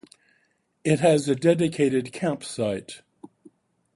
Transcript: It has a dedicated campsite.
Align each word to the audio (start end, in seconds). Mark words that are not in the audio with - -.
It 0.83 0.99
has 1.01 1.29
a 1.29 1.35
dedicated 1.35 2.11
campsite. 2.11 3.03